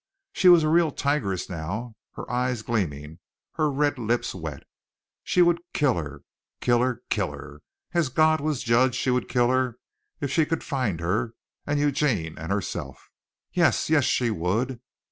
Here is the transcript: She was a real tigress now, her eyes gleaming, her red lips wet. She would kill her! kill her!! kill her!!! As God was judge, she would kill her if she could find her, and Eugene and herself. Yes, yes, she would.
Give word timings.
She 0.33 0.49
was 0.49 0.63
a 0.63 0.67
real 0.67 0.89
tigress 0.89 1.47
now, 1.47 1.93
her 2.13 2.27
eyes 2.27 2.63
gleaming, 2.63 3.19
her 3.51 3.69
red 3.69 3.99
lips 3.99 4.33
wet. 4.33 4.63
She 5.23 5.43
would 5.43 5.59
kill 5.75 5.93
her! 5.97 6.23
kill 6.59 6.79
her!! 6.79 7.03
kill 7.11 7.31
her!!! 7.33 7.61
As 7.93 8.09
God 8.09 8.41
was 8.41 8.63
judge, 8.63 8.95
she 8.95 9.11
would 9.11 9.29
kill 9.29 9.49
her 9.51 9.77
if 10.19 10.31
she 10.31 10.47
could 10.47 10.63
find 10.63 10.99
her, 11.01 11.35
and 11.67 11.79
Eugene 11.79 12.35
and 12.39 12.51
herself. 12.51 13.11
Yes, 13.53 13.91
yes, 13.91 14.05
she 14.05 14.31
would. 14.31 14.81